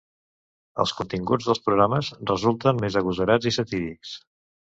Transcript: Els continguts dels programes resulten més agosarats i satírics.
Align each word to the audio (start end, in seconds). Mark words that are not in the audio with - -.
Els 0.83 0.93
continguts 1.01 1.49
dels 1.49 1.61
programes 1.65 2.09
resulten 2.31 2.81
més 2.85 2.99
agosarats 3.03 3.51
i 3.53 3.57
satírics. 3.61 4.17